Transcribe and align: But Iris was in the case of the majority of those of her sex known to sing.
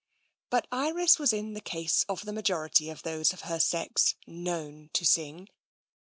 But 0.49 0.65
Iris 0.71 1.19
was 1.19 1.31
in 1.31 1.53
the 1.53 1.61
case 1.61 2.05
of 2.09 2.25
the 2.25 2.33
majority 2.33 2.89
of 2.89 3.03
those 3.03 3.33
of 3.33 3.41
her 3.41 3.59
sex 3.59 4.15
known 4.25 4.89
to 4.93 5.05
sing. 5.05 5.47